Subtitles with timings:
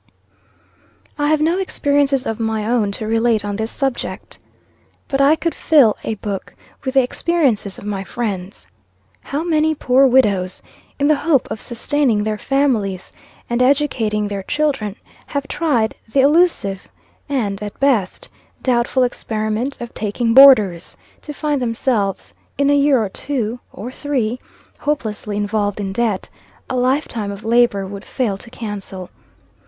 [1.19, 4.39] I HAVE no experiences of my own to relate on this subject.
[5.07, 8.65] But I could fill a book with the experiences of my friends.
[9.21, 10.63] How many poor widows,
[10.97, 13.11] in the hope of sustaining their families
[13.47, 14.95] and educating their children,
[15.27, 16.87] have tried the illusive,
[17.29, 18.27] and, at best,
[18.63, 24.39] doubtful experiment of taking boarders, to find themselves in a year or two, or three,
[24.79, 26.27] hopelessly involved in debt,
[26.71, 29.11] a life time of labor would fail to cancel.